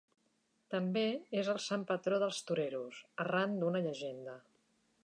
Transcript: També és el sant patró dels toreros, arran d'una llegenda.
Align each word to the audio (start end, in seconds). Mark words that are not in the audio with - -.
També 0.75 1.03
és 1.41 1.51
el 1.53 1.59
sant 1.67 1.83
patró 1.91 2.19
dels 2.25 2.41
toreros, 2.49 3.05
arran 3.27 3.55
d'una 3.61 3.85
llegenda. 3.89 4.39